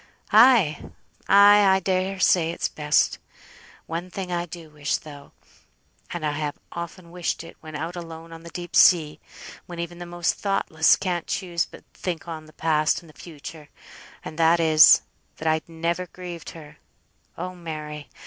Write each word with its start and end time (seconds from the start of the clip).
"Ay! 0.33 0.79
ay! 1.29 1.63
I 1.75 1.79
dare 1.79 2.19
say 2.19 2.49
it's 2.49 2.67
best. 2.67 3.19
One 3.85 4.09
thing 4.09 4.31
I 4.31 4.47
do 4.47 4.71
wish 4.71 4.97
though, 4.97 5.31
and 6.09 6.25
I 6.25 6.31
have 6.31 6.57
often 6.71 7.11
wished 7.11 7.43
it 7.43 7.55
when 7.61 7.75
out 7.75 7.95
alone 7.95 8.31
on 8.33 8.41
the 8.41 8.49
deep 8.49 8.75
sea, 8.75 9.19
when 9.67 9.77
even 9.77 9.99
the 9.99 10.07
most 10.07 10.33
thoughtless 10.33 10.95
can't 10.95 11.27
choose 11.27 11.67
but 11.67 11.83
think 11.93 12.27
on 12.27 12.47
th' 12.47 12.57
past 12.57 13.03
and 13.03 13.13
th' 13.13 13.17
future; 13.21 13.69
and 14.25 14.39
that 14.39 14.59
is, 14.59 15.03
that 15.37 15.47
I'd 15.47 15.69
never 15.69 16.07
grieved 16.07 16.49
her. 16.57 16.77
Oh 17.37 17.53
Mary! 17.53 18.09